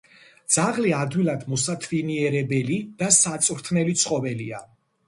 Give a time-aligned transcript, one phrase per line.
[0.53, 4.69] ძაღლი ადვილად მოსათვინიერებელი და საწვრთნელი ცხოველია.